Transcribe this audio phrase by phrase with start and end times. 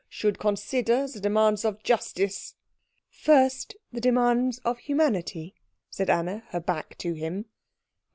[0.09, 2.55] "should consider the demands of justice"
[3.29, 5.53] "First the demands of humanity,"
[5.91, 7.45] said Anna, her back to him.